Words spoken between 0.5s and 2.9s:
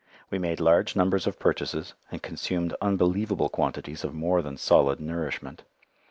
large numbers of purchases, and consumed